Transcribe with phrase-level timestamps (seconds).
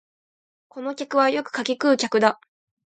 [0.69, 2.39] この客はよく柿食う客だ